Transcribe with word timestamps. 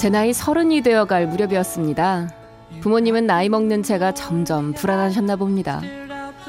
제 0.00 0.08
나이 0.08 0.32
서른이 0.32 0.80
되어갈 0.80 1.26
무렵이었습니다. 1.26 2.30
부모님은 2.80 3.26
나이 3.26 3.50
먹는 3.50 3.82
제가 3.82 4.14
점점 4.14 4.72
불안하셨나 4.72 5.36
봅니다. 5.36 5.82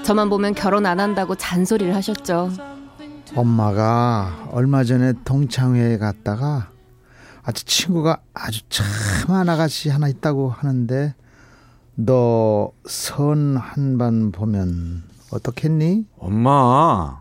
저만 0.06 0.30
보면 0.30 0.54
결혼 0.56 0.86
안 0.86 1.02
한다고 1.02 1.36
잔소리를 1.36 1.94
하셨죠. 1.94 2.50
엄마가 3.36 4.48
얼마 4.52 4.86
전에 4.86 5.14
동창회에 5.26 5.98
갔다가 5.98 6.70
아주 7.44 7.66
친구가 7.66 8.22
아주 8.34 8.62
참한 8.70 9.50
아가씨 9.50 9.90
하나 9.90 10.08
있다고 10.08 10.50
하는데 10.50 11.14
너 11.96 12.72
선 12.88 13.58
한 13.58 13.98
번 13.98 14.32
보면 14.32 15.04
어떻겠니? 15.32 16.06
엄마 16.18 17.20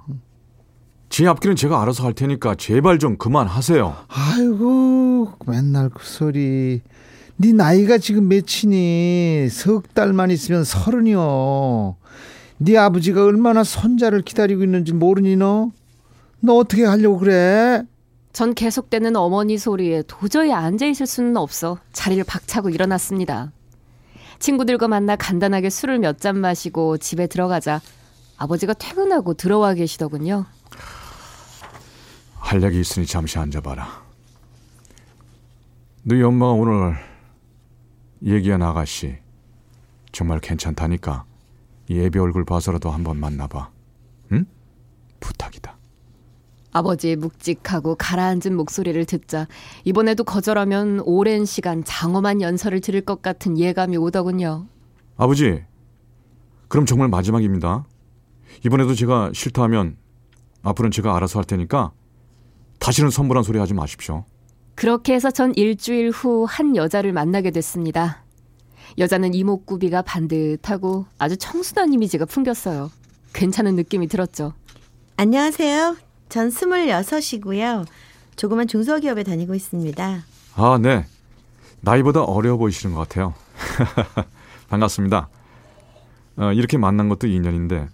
제 1.11 1.27
앞길은 1.27 1.57
제가 1.57 1.83
알아서 1.83 2.05
할 2.05 2.13
테니까 2.15 2.55
제발 2.55 2.99
좀 3.01 3.19
그만하세요. 3.19 3.97
아이고 4.09 5.33
맨날 5.47 5.91
그 5.91 6.07
소리. 6.07 6.83
네 7.37 7.53
나이가 7.53 7.99
지금 7.99 8.29
몇이니? 8.29 9.49
석 9.51 9.93
달만 9.93 10.31
있으면 10.31 10.63
서른이요. 10.63 11.97
네 12.59 12.77
아버지가 12.77 13.25
얼마나 13.25 13.65
손자를 13.65 14.23
기다리고 14.23 14.63
있는지 14.63 14.93
모르니 14.93 15.37
너? 15.37 15.71
너 16.41 16.55
어떻게 16.55 16.85
하려고 16.85 17.19
그래? 17.19 17.83
전 18.33 18.55
계속되는 18.55 19.17
어머니 19.17 19.59
소리에 19.59 20.05
도저히 20.07 20.53
앉아 20.53 20.87
있을 20.87 21.07
수는 21.07 21.37
없어 21.37 21.79
자리를 21.93 22.23
박차고 22.25 22.71
일어났습니다. 22.71 23.51
친구들과 24.39 24.87
만나 24.87 25.17
간단하게 25.17 25.71
술을 25.71 25.99
몇 25.99 26.19
잔 26.21 26.39
마시고 26.39 26.99
집에 26.99 27.27
들어가자 27.27 27.81
아버지가 28.37 28.75
퇴근하고 28.75 29.35
들어와 29.35 29.75
계시더군요. 29.75 30.47
할 32.41 32.63
얘기 32.65 32.81
있으니 32.81 33.07
잠시 33.07 33.39
앉아봐라. 33.39 33.87
너희 36.03 36.23
엄마가 36.23 36.53
오늘 36.53 36.97
얘기한 38.25 38.63
아가씨 38.63 39.19
정말 40.11 40.41
괜찮다니까 40.41 41.25
예비 41.91 42.19
얼굴 42.19 42.45
봐서라도 42.45 42.91
한번 42.91 43.19
만나봐. 43.19 43.71
응? 44.33 44.47
부탁이다. 45.21 45.77
아버지의 46.73 47.17
묵직하고 47.17 47.97
가라앉은 47.97 48.57
목소리를 48.57 49.05
듣자 49.05 49.47
이번에도 49.85 50.25
거절하면 50.25 51.01
오랜 51.01 51.45
시간 51.45 51.85
장엄한 51.85 52.41
연설을 52.41 52.81
들을 52.81 53.01
것 53.01 53.23
같은 53.23 53.59
예감이 53.59 53.97
오더군요. 53.97 54.67
아버지, 55.17 55.65
그럼 56.69 56.87
정말 56.87 57.09
마지막입니다. 57.09 57.85
이번에도 58.65 58.95
제가 58.95 59.31
싫다 59.35 59.63
하면 59.65 59.97
앞으로는 60.63 60.91
제가 60.93 61.17
알아서 61.17 61.39
할 61.41 61.45
테니까 61.45 61.93
다시는 62.81 63.11
선물한 63.11 63.45
소리 63.45 63.59
하지 63.59 63.75
마십시오. 63.75 64.25
그렇게 64.75 65.15
해서 65.15 65.31
전 65.31 65.55
일주일 65.55 66.11
후 66.11 66.47
한 66.47 66.75
여자를 66.77 67.13
만나게 67.13 67.51
됐습니다. 67.51 68.25
여자는 68.99 69.35
이목구비가 69.35 70.03
반듯하고 70.03 71.07
아주 71.19 71.37
청순한 71.37 71.93
이미지가 71.93 72.25
풍겼어요. 72.25 72.91
괜찮은 73.35 73.77
느낌이 73.77 74.09
들었죠. 74.09 74.55
안녕하세요. 75.17 75.97
전 76.29 76.51
스물여섯이고요. 76.51 77.85
조그만 78.37 78.67
중소기업에 78.67 79.23
다니고 79.23 79.55
있습니다. 79.55 80.23
아, 80.57 80.79
네. 80.81 81.05
나이보다 81.83 82.23
어려워 82.25 82.57
보이시는 82.59 82.95
것 82.95 83.09
같아요. 83.09 83.35
반갑습니다. 84.69 85.29
어, 86.37 86.53
이렇게 86.53 86.79
만난 86.79 87.09
것도 87.09 87.27
인연인데 87.27 87.89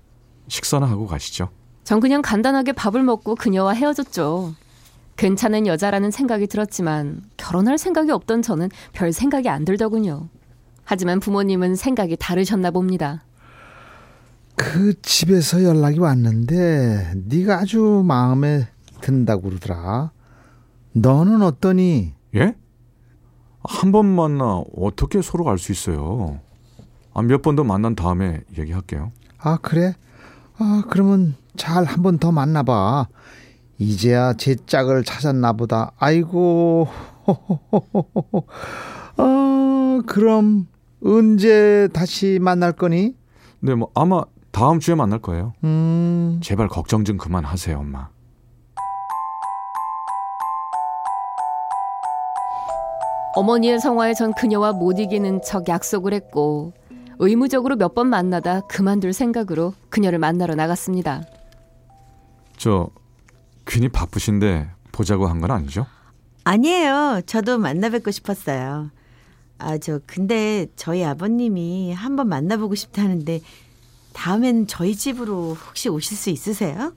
식사나 0.48 0.86
하고 0.88 1.06
가시죠. 1.06 1.50
전 1.84 2.00
그냥 2.00 2.22
간단하게 2.22 2.72
밥을 2.72 3.02
먹고 3.02 3.34
그녀와 3.34 3.72
헤어졌죠. 3.74 4.54
괜찮은 5.16 5.66
여자라는 5.66 6.10
생각이 6.10 6.46
들었지만 6.46 7.22
결혼할 7.36 7.78
생각이 7.78 8.10
없던 8.10 8.42
저는 8.42 8.68
별 8.92 9.12
생각이 9.12 9.48
안 9.48 9.64
들더군요. 9.64 10.28
하지만 10.84 11.20
부모님은 11.20 11.74
생각이 11.74 12.16
다르셨나 12.18 12.70
봅니다. 12.70 13.24
그 14.54 14.94
집에서 15.02 15.62
연락이 15.64 15.98
왔는데 15.98 17.12
네가 17.26 17.58
아주 17.60 18.02
마음에 18.06 18.68
든다고 19.00 19.42
그러더라. 19.48 20.12
너는 20.92 21.42
어떠니? 21.42 22.14
예? 22.36 22.54
한 23.68 23.90
번 23.92 24.06
만나 24.06 24.62
어떻게 24.76 25.20
서로 25.22 25.48
알 25.50 25.58
수 25.58 25.72
있어요? 25.72 26.40
아, 27.14 27.22
몇 27.22 27.42
번 27.42 27.56
더 27.56 27.64
만난 27.64 27.94
다음에 27.96 28.40
얘기할게요. 28.56 29.10
아 29.38 29.58
그래? 29.60 29.94
아 30.58 30.82
그러면 30.88 31.34
잘 31.56 31.84
한 31.84 32.02
번 32.02 32.18
더 32.18 32.30
만나봐. 32.32 33.08
이제야 33.78 34.32
제 34.34 34.54
짝을 34.54 35.04
찾았나 35.04 35.52
보다. 35.54 35.92
아이고. 35.98 36.88
어, 39.18 40.00
그럼 40.06 40.66
언제 41.04 41.88
다시 41.92 42.38
만날 42.40 42.72
거니? 42.72 43.14
네, 43.60 43.74
뭐 43.74 43.90
아마 43.94 44.22
다음 44.50 44.80
주에 44.80 44.94
만날 44.94 45.18
거예요. 45.18 45.52
음. 45.64 46.40
제발 46.42 46.68
걱정 46.68 47.04
좀 47.04 47.18
그만하세요, 47.18 47.78
엄마. 47.78 48.08
어머니의 53.34 53.80
성화에 53.80 54.14
전 54.14 54.32
그녀와 54.32 54.72
못 54.72 54.98
이기는 54.98 55.42
척 55.42 55.68
약속을 55.68 56.14
했고 56.14 56.72
의무적으로 57.18 57.76
몇 57.76 57.94
번 57.94 58.08
만나다 58.08 58.60
그만둘 58.62 59.12
생각으로 59.12 59.74
그녀를 59.90 60.18
만나러 60.18 60.54
나갔습니다. 60.54 61.22
저 62.56 62.88
괜히 63.66 63.88
바쁘신데 63.88 64.70
보자고 64.92 65.26
한 65.26 65.40
건 65.40 65.50
아니죠? 65.50 65.86
아니에요. 66.44 67.22
저도 67.26 67.58
만나 67.58 67.88
뵙고 67.88 68.10
싶었어요. 68.10 68.90
아, 69.58 69.78
저, 69.78 70.00
근데 70.06 70.66
저희 70.76 71.04
아버님이 71.04 71.92
한번 71.92 72.28
만나보고 72.28 72.74
싶다는데 72.74 73.40
다음엔 74.12 74.66
저희 74.66 74.94
집으로 74.94 75.54
혹시 75.54 75.88
오실 75.88 76.16
수 76.16 76.30
있으세요? 76.30 76.92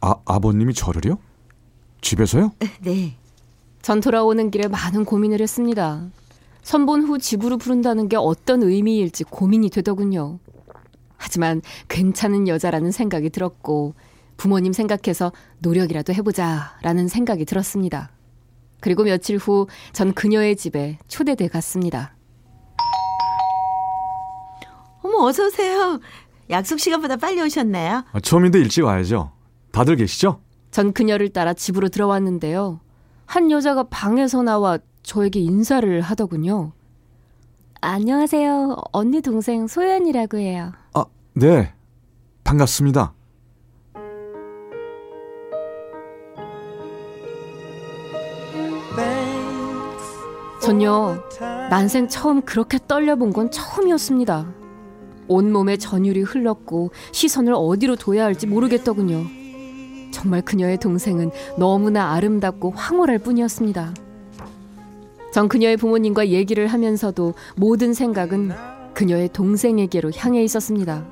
아, 0.00 0.14
아버님이 0.24 0.74
저를요? 0.74 1.18
집에서요? 2.00 2.52
네. 2.80 3.16
전 3.82 4.00
돌아오는 4.00 4.50
길에 4.50 4.68
많은 4.68 5.04
고민을 5.04 5.40
했습니다. 5.40 6.02
선본 6.62 7.02
후 7.04 7.18
집으로 7.18 7.56
부른다는 7.58 8.08
게 8.08 8.16
어떤 8.16 8.62
의미일지 8.62 9.24
고민이 9.24 9.70
되더군요. 9.70 10.38
하지만 11.16 11.62
괜찮은 11.88 12.48
여자라는 12.48 12.90
생각이 12.92 13.30
들었고 13.30 13.94
부모님 14.40 14.72
생각해서 14.72 15.32
노력이라도 15.58 16.14
해보자 16.14 16.78
라는 16.80 17.08
생각이 17.08 17.44
들었습니다. 17.44 18.10
그리고 18.80 19.04
며칠 19.04 19.36
후 19.36 19.66
전 19.92 20.14
그녀의 20.14 20.56
집에 20.56 20.98
초대돼 21.08 21.48
갔습니다. 21.48 22.14
어머, 25.02 25.26
어서 25.26 25.44
오세요. 25.46 26.00
약속 26.48 26.80
시간보다 26.80 27.16
빨리 27.16 27.42
오셨나요? 27.42 28.04
아, 28.12 28.20
처음인데 28.20 28.58
일찍 28.60 28.82
와야죠. 28.84 29.30
다들 29.72 29.96
계시죠? 29.96 30.40
전 30.70 30.94
그녀를 30.94 31.28
따라 31.28 31.52
집으로 31.52 31.90
들어왔는데요. 31.90 32.80
한 33.26 33.50
여자가 33.50 33.84
방에서 33.90 34.42
나와 34.42 34.78
저에게 35.02 35.38
인사를 35.40 36.00
하더군요. 36.00 36.72
안녕하세요. 37.82 38.76
언니 38.92 39.20
동생 39.20 39.66
소연이라고 39.66 40.38
해요. 40.38 40.72
아, 40.94 41.04
네. 41.34 41.74
반갑습니다. 42.44 43.12
전요, 50.60 51.22
난생 51.70 52.08
처음 52.08 52.42
그렇게 52.42 52.78
떨려본 52.86 53.32
건 53.32 53.50
처음이었습니다. 53.50 54.52
온몸에 55.28 55.76
전율이 55.76 56.22
흘렀고 56.22 56.90
시선을 57.12 57.54
어디로 57.56 57.96
둬야 57.96 58.24
할지 58.24 58.46
모르겠더군요. 58.46 59.24
정말 60.12 60.42
그녀의 60.42 60.78
동생은 60.78 61.30
너무나 61.56 62.12
아름답고 62.12 62.72
황홀할 62.72 63.18
뿐이었습니다. 63.18 63.94
전 65.32 65.48
그녀의 65.48 65.76
부모님과 65.76 66.28
얘기를 66.28 66.66
하면서도 66.66 67.34
모든 67.56 67.94
생각은 67.94 68.50
그녀의 68.92 69.28
동생에게로 69.32 70.10
향해 70.16 70.42
있었습니다. 70.42 71.06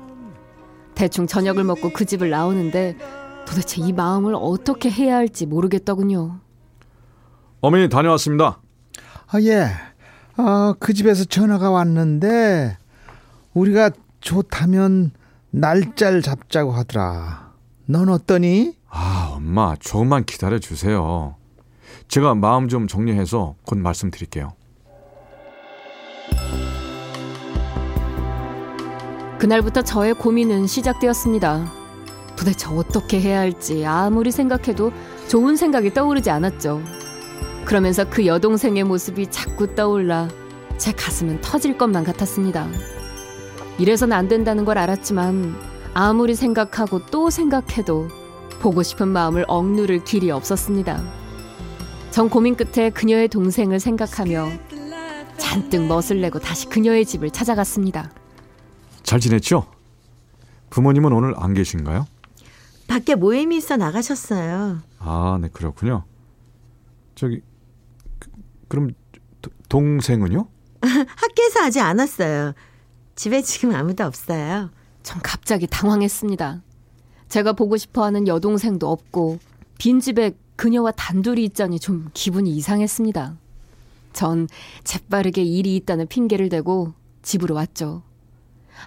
대충 0.93 1.25
저녁을 1.25 1.63
먹고 1.63 1.91
그 1.91 2.05
집을 2.05 2.29
나오는데 2.29 2.97
도대체 3.47 3.81
이 3.81 3.93
마음을 3.93 4.35
어떻게 4.35 4.89
해야 4.89 5.15
할지 5.15 5.45
모르겠더군요. 5.45 6.39
어머니 7.61 7.87
다녀왔습니다. 7.87 8.59
아, 9.31 9.39
예. 9.41 9.67
아, 10.37 10.73
그 10.79 10.93
집에서 10.93 11.23
전화가 11.23 11.69
왔는데 11.69 12.77
우리가 13.53 13.91
좋다면 14.21 15.11
날짜를 15.51 16.23
잡자고 16.23 16.71
하더라. 16.71 17.53
넌 17.85 18.09
어떠니? 18.09 18.75
아, 18.89 19.33
엄마, 19.35 19.75
조금만 19.79 20.25
기다려 20.25 20.57
주세요. 20.57 21.35
제가 22.07 22.33
마음 22.33 22.69
좀 22.69 22.87
정리해서 22.87 23.55
곧 23.65 23.77
말씀드릴게요. 23.77 24.53
그날부터 29.37 29.83
저의 29.83 30.15
고민은 30.15 30.65
시작되었습니다. 30.65 31.71
도대체 32.35 32.67
어떻게 32.69 33.21
해야 33.21 33.39
할지 33.39 33.85
아무리 33.85 34.31
생각해도 34.31 34.91
좋은 35.27 35.55
생각이 35.55 35.93
떠오르지 35.93 36.31
않았죠. 36.31 36.81
그러면서 37.65 38.09
그 38.09 38.25
여동생의 38.25 38.83
모습이 38.83 39.27
자꾸 39.29 39.75
떠올라 39.75 40.27
제 40.77 40.91
가슴은 40.91 41.41
터질 41.41 41.77
것만 41.77 42.03
같았습니다. 42.03 42.67
이래선 43.77 44.11
안 44.11 44.27
된다는 44.27 44.65
걸 44.65 44.77
알았지만 44.77 45.55
아무리 45.93 46.35
생각하고 46.35 47.05
또 47.07 47.29
생각해도 47.29 48.07
보고 48.61 48.83
싶은 48.83 49.07
마음을 49.07 49.45
억누를 49.47 50.03
길이 50.03 50.31
없었습니다. 50.31 51.01
전 52.11 52.29
고민 52.29 52.55
끝에 52.55 52.89
그녀의 52.89 53.27
동생을 53.29 53.79
생각하며 53.79 54.49
잔뜩 55.37 55.85
멋을 55.87 56.21
내고 56.21 56.39
다시 56.39 56.67
그녀의 56.67 57.05
집을 57.05 57.31
찾아갔습니다. 57.31 58.11
잘 59.03 59.19
지냈죠? 59.19 59.65
부모님은 60.69 61.13
오늘 61.13 61.33
안 61.37 61.53
계신가요? 61.53 62.05
밖에 62.87 63.15
모임이 63.15 63.57
있어 63.57 63.77
나가셨어요. 63.77 64.79
아, 64.99 65.37
네, 65.41 65.47
그렇군요. 65.53 66.03
저기, 67.19 67.41
그, 68.17 68.29
그럼 68.69 68.91
도- 69.41 69.51
동생은요? 69.67 70.47
학교에서 70.81 71.63
아직 71.65 71.81
안 71.81 71.99
왔어요. 71.99 72.53
집에 73.15 73.41
지금 73.41 73.75
아무도 73.75 74.05
없어요. 74.05 74.69
전 75.03 75.21
갑자기 75.21 75.67
당황했습니다. 75.67 76.61
제가 77.27 77.51
보고 77.51 77.75
싶어 77.75 78.05
하는 78.05 78.25
여동생도 78.25 78.89
없고 78.89 79.39
빈 79.77 79.99
집에 79.99 80.31
그녀와 80.55 80.91
단둘이 80.91 81.43
있자니 81.43 81.81
좀 81.81 82.09
기분이 82.13 82.51
이상했습니다. 82.55 83.37
전 84.13 84.47
재빠르게 84.85 85.43
일이 85.43 85.75
있다는 85.75 86.07
핑계를 86.07 86.47
대고 86.47 86.93
집으로 87.21 87.53
왔죠. 87.55 88.01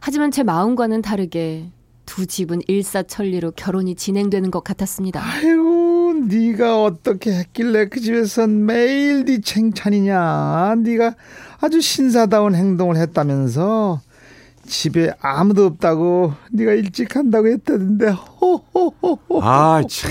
하지만 0.01 0.31
제 0.31 0.43
마음과는 0.43 1.03
다르게 1.03 1.71
두 2.07 2.25
집은 2.27 2.63
일사천리로 2.67 3.53
결혼이 3.53 3.95
진행되는 3.95 4.51
것 4.51 4.65
같았습니다. 4.65 5.23
아이고, 5.23 5.82
네가 6.29 6.83
어떻게 6.83 7.33
했길래 7.33 7.89
그 7.89 8.01
집에선 8.01 8.65
매일 8.67 9.25
네 9.25 9.41
칭찬이냐? 9.41 10.77
네가 10.79 11.15
아주 11.61 11.81
신사다운 11.81 12.55
행동을 12.55 12.97
했다면서 12.97 14.01
집에 14.67 15.13
아무도 15.21 15.67
없다고 15.67 16.35
네가 16.53 16.73
일찍 16.73 17.09
간다고 17.09 17.49
했다던데. 17.49 18.11
호호호호. 18.11 19.43
아, 19.43 19.83
참. 19.89 20.11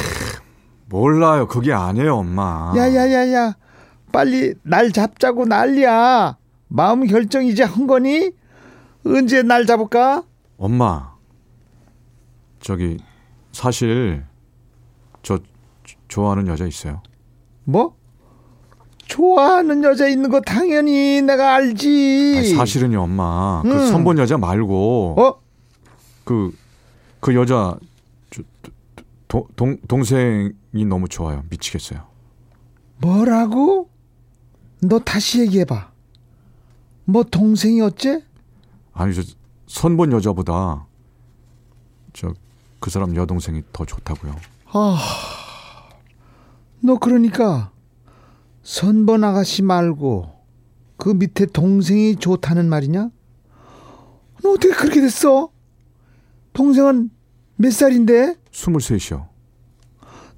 몰라요. 0.88 1.48
그게 1.48 1.72
아니에요, 1.72 2.18
엄마. 2.18 2.74
야야야야, 2.76 3.56
빨리 4.12 4.54
날 4.64 4.92
잡자고 4.92 5.46
난리야. 5.46 6.38
마음 6.68 7.06
결정 7.08 7.46
이제 7.46 7.64
한 7.64 7.88
거니? 7.88 8.32
언제 9.06 9.42
날 9.42 9.66
잡을까? 9.66 10.24
엄마. 10.58 11.12
저기, 12.60 12.98
사실, 13.52 14.24
좋아하는 16.12 16.46
여자 16.48 16.66
있어요. 16.66 17.02
뭐? 17.64 17.96
좋아하는 19.08 19.82
여자 19.86 20.10
있는 20.10 20.30
거 20.30 20.42
당연히 20.42 21.22
내가 21.22 21.56
알지. 21.56 22.36
아니, 22.38 22.50
사실은요, 22.50 23.02
엄마. 23.02 23.62
그 23.64 23.72
음. 23.72 23.92
선본 23.92 24.18
여자 24.18 24.38
말고, 24.38 25.16
어? 25.18 25.42
그, 26.26 26.54
그 27.22 27.34
여자, 27.34 27.78
저, 28.30 28.44
도, 29.30 29.48
동, 29.56 29.78
동생이 29.88 30.86
너무 30.86 31.08
좋아요. 31.08 31.44
미치겠어요. 31.50 32.02
뭐라고? 32.98 33.90
너 34.82 35.00
다시 35.00 35.40
얘기해봐. 35.40 35.92
뭐 37.06 37.24
동생이 37.24 37.80
어째? 37.80 38.22
아니, 38.92 39.14
저, 39.14 39.22
선본 39.68 40.12
여자보다, 40.12 40.88
저, 42.12 42.34
그 42.82 42.90
사람 42.90 43.16
여동생이 43.16 43.64
더 43.72 43.86
좋다고요. 43.86 44.36
아, 44.74 44.98
너 46.84 46.98
그러니까 46.98 47.72
선번 48.64 49.24
아가씨 49.24 49.62
말고 49.62 50.30
그 50.98 51.10
밑에 51.10 51.46
동생이 51.48 52.16
좋다는 52.18 52.70
말이냐? 52.70 53.10
너 54.44 54.50
어떻게 54.52 54.74
그렇게 54.74 55.02
됐어? 55.02 55.50
동생은 56.54 57.10
몇 57.56 57.72
살인데? 57.72 58.36
스물셋이요. 58.52 59.28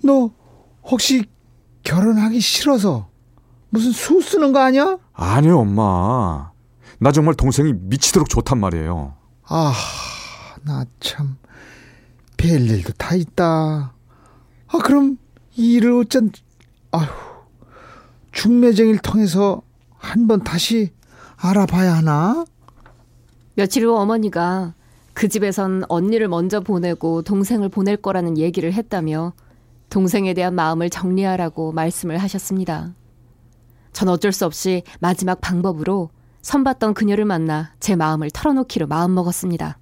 너 0.04 0.32
혹시 0.84 1.26
결혼하기 1.84 2.40
싫어서 2.40 3.10
무슨 3.70 3.92
수 3.92 4.22
쓰는 4.22 4.52
거 4.54 4.60
아니야? 4.60 4.98
아니요, 5.14 5.60
엄마. 5.60 6.52
나 7.00 7.12
정말 7.12 7.34
동생이 7.36 7.74
미치도록 7.74 8.30
좋단 8.30 8.60
말이에요. 8.60 9.16
아, 9.46 9.74
나 10.64 10.86
참 11.00 11.38
별일도 12.38 12.94
다 12.94 13.16
있다. 13.16 13.94
아, 14.68 14.78
그럼 14.84 15.18
이 15.56 15.74
일을 15.74 15.92
어쩐 15.94 16.32
아휴 16.92 17.08
중매쟁이를 18.32 19.00
통해서 19.00 19.62
한 19.98 20.28
번 20.28 20.44
다시 20.44 20.92
알아봐야 21.38 21.96
하나? 21.96 22.46
며칠 23.56 23.86
후 23.86 23.96
어머니가 23.96 24.74
그 25.14 25.28
집에선 25.30 25.84
언니를 25.88 26.28
먼저 26.28 26.60
보내고 26.60 27.22
동생을 27.22 27.70
보낼 27.70 27.98
거라는 27.98 28.38
얘기를 28.38 28.74
했다며 28.74 29.34
동생에 29.90 30.34
대한 30.34 30.56
마음을 30.56 30.90
정리하라고 30.90 31.72
말씀을 31.72 32.18
하셨습니다. 32.18 32.94
전 33.94 34.10
어쩔 34.10 34.32
수 34.32 34.46
없이 34.46 34.82
마지막 35.00 35.40
방법으로 35.40 36.10
선봤던 36.42 36.96
그녀를 36.96 37.26
만나 37.26 37.74
제 37.80 37.96
마음을 37.96 38.32
털어놓기로 38.32 38.88
마음먹었습니다. 38.88 39.78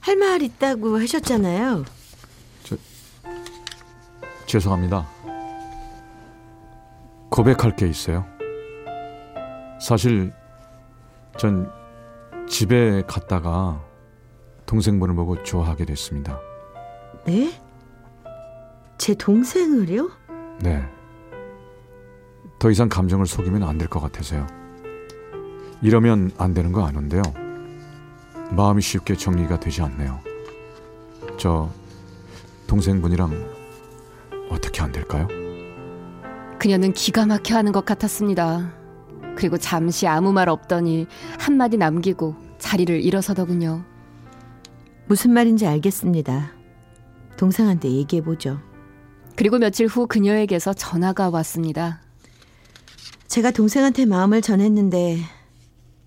할 0.00 0.16
말 0.18 0.42
있다고 0.42 1.00
하셨잖아요. 1.00 1.84
죄송합니다. 4.46 5.06
고백할 7.30 7.76
게 7.76 7.86
있어요. 7.86 8.24
사실 9.80 10.32
전 11.36 11.70
집에 12.48 13.02
갔다가 13.06 13.82
동생분을 14.66 15.14
보고 15.14 15.42
좋아하게 15.42 15.84
됐습니다. 15.86 16.38
네? 17.26 17.60
제 18.98 19.14
동생을요? 19.14 20.10
네. 20.60 20.82
더 22.58 22.70
이상 22.70 22.88
감정을 22.88 23.26
속이면 23.26 23.62
안 23.64 23.76
될 23.76 23.88
것 23.88 24.00
같아서요. 24.00 24.46
이러면 25.82 26.30
안 26.38 26.54
되는 26.54 26.72
거 26.72 26.86
아는데요. 26.86 27.22
마음이 28.50 28.80
쉽게 28.80 29.14
정리가 29.14 29.60
되지 29.60 29.82
않네요. 29.82 30.20
저 31.36 31.68
동생분이랑 32.66 33.55
어떻게 34.50 34.82
안 34.82 34.92
될까요? 34.92 35.28
그녀는 36.58 36.92
기가 36.92 37.26
막혀 37.26 37.56
하는 37.56 37.72
것 37.72 37.84
같았습니다. 37.84 38.72
그리고 39.36 39.58
잠시 39.58 40.06
아무 40.06 40.32
말 40.32 40.48
없더니 40.48 41.06
한마디 41.38 41.76
남기고 41.76 42.34
자리를 42.58 43.02
일어서더군요. 43.02 43.84
무슨 45.06 45.32
말인지 45.32 45.66
알겠습니다. 45.66 46.52
동생한테 47.36 47.90
얘기해 47.90 48.22
보죠. 48.22 48.58
그리고 49.36 49.58
며칠 49.58 49.86
후 49.86 50.06
그녀에게서 50.06 50.72
전화가 50.72 51.28
왔습니다. 51.28 52.00
제가 53.28 53.50
동생한테 53.50 54.06
마음을 54.06 54.40
전했는데 54.40 55.18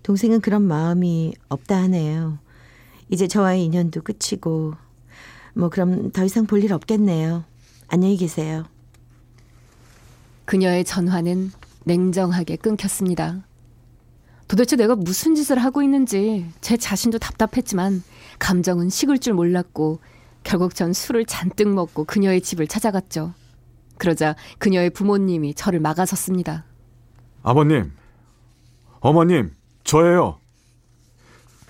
동생은 0.02 0.40
그런 0.40 0.62
마음이 0.62 1.34
없다 1.48 1.76
하네요. 1.82 2.38
이제 3.08 3.28
저와의 3.28 3.64
인연도 3.64 4.00
끝이고 4.02 4.74
뭐 5.54 5.68
그럼 5.68 6.10
더 6.10 6.24
이상 6.24 6.46
볼 6.46 6.64
일 6.64 6.72
없겠네요. 6.72 7.44
안녕히 7.92 8.16
계세요. 8.16 8.66
그녀의 10.44 10.84
전화는 10.84 11.50
냉정하게 11.82 12.54
끊겼습니다. 12.54 13.40
도대체 14.46 14.76
내가 14.76 14.94
무슨 14.94 15.34
짓을 15.34 15.58
하고 15.58 15.82
있는지 15.82 16.46
제 16.60 16.76
자신도 16.76 17.18
답답했지만 17.18 18.04
감정은 18.38 18.90
식을 18.90 19.18
줄 19.18 19.34
몰랐고 19.34 19.98
결국 20.44 20.76
전 20.76 20.92
술을 20.92 21.24
잔뜩 21.24 21.68
먹고 21.68 22.04
그녀의 22.04 22.42
집을 22.42 22.68
찾아갔죠. 22.68 23.34
그러자 23.98 24.36
그녀의 24.58 24.90
부모님이 24.90 25.54
저를 25.54 25.80
막아섰습니다. 25.80 26.64
아버님, 27.42 27.90
어머님, 29.00 29.52
저예요. 29.82 30.38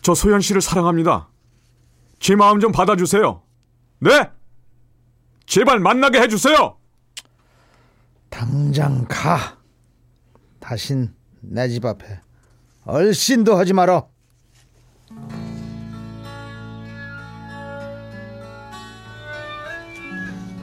저 0.02 0.14
소연 0.14 0.42
씨를 0.42 0.60
사랑합니다. 0.60 1.28
제 2.18 2.36
마음 2.36 2.60
좀 2.60 2.72
받아주세요. 2.72 3.40
네! 4.00 4.30
제발 5.50 5.80
만나게 5.80 6.20
해주세요! 6.20 6.76
당장 8.30 9.04
가. 9.08 9.58
다신 10.60 11.12
내 11.40 11.66
집 11.68 11.84
앞에 11.84 12.20
얼씬도 12.84 13.56
하지 13.56 13.72
마라. 13.72 14.06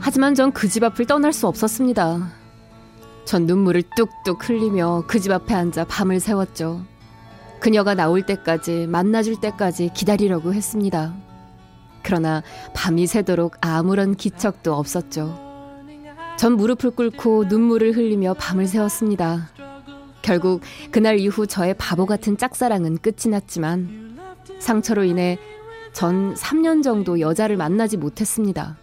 하지만 0.00 0.34
전 0.34 0.52
그 0.52 0.68
집 0.68 0.82
앞을 0.84 1.06
떠날 1.06 1.32
수 1.32 1.46
없었습니다. 1.46 2.30
전 3.26 3.46
눈물을 3.46 3.82
뚝뚝 3.96 4.48
흘리며 4.48 5.04
그 5.06 5.20
집 5.20 5.32
앞에 5.32 5.54
앉아 5.54 5.84
밤을 5.84 6.20
새웠죠. 6.20 6.82
그녀가 7.60 7.94
나올 7.94 8.24
때까지 8.24 8.86
만나줄 8.86 9.40
때까지 9.40 9.90
기다리려고 9.94 10.54
했습니다. 10.54 11.14
그러나 12.02 12.42
밤이 12.74 13.06
새도록 13.06 13.56
아무런 13.60 14.14
기척도 14.14 14.74
없었죠. 14.74 15.46
전 16.36 16.56
무릎을 16.56 16.90
꿇고 16.92 17.44
눈물을 17.44 17.96
흘리며 17.96 18.34
밤을 18.34 18.66
새웠습니다. 18.66 19.50
결국 20.22 20.60
그날 20.90 21.18
이후 21.18 21.46
저의 21.46 21.74
바보 21.74 22.06
같은 22.06 22.36
짝사랑은 22.36 22.98
끝이 22.98 23.30
났지만 23.30 24.18
상처로 24.58 25.04
인해 25.04 25.38
전 25.92 26.34
3년 26.34 26.82
정도 26.82 27.18
여자를 27.20 27.56
만나지 27.56 27.96
못했습니다. 27.96 28.76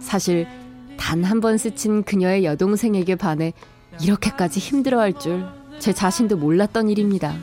사실 0.00 0.46
단 0.96 1.22
한 1.24 1.40
번 1.40 1.58
스친 1.58 2.02
그녀의 2.02 2.44
여동생에게 2.44 3.16
반해 3.16 3.52
이렇게까지 4.00 4.60
힘들어할 4.60 5.12
줄 5.14 5.46
제 5.78 5.92
자신도 5.92 6.38
몰랐던 6.38 6.88
일입니다. 6.88 7.34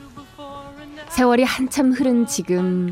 세월이 1.09 1.43
한참 1.43 1.91
흐른 1.91 2.25
지금 2.25 2.91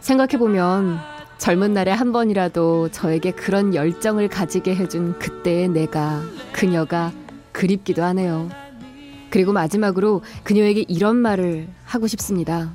생각해보면 0.00 0.98
젊은 1.40 1.72
날에 1.72 1.90
한 1.90 2.12
번이라도 2.12 2.90
저에게 2.90 3.30
그런 3.30 3.74
열정을 3.74 4.28
가지게 4.28 4.76
해준 4.76 5.18
그때의 5.18 5.70
내가, 5.70 6.20
그녀가 6.52 7.12
그립기도 7.52 8.02
하네요. 8.02 8.50
그리고 9.30 9.54
마지막으로 9.54 10.20
그녀에게 10.44 10.84
이런 10.86 11.16
말을 11.16 11.68
하고 11.82 12.06
싶습니다. 12.08 12.74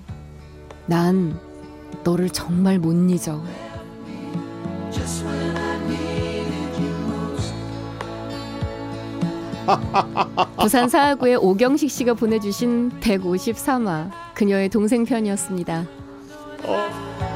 난 0.87 1.39
너를 2.03 2.31
정말 2.31 2.79
못 2.79 2.93
잊어. 3.11 3.43
부산 10.59 10.89
사하구의 10.89 11.35
오경식 11.35 11.91
씨가 11.91 12.15
보내주신 12.15 12.93
153화 12.99 14.09
그녀의 14.33 14.69
동생 14.69 15.05
편이었습니다. 15.05 15.85
어, 16.63 17.34